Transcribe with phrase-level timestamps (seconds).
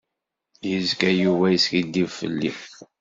[0.69, 2.51] Yezga Yuba yeskidib fell-i.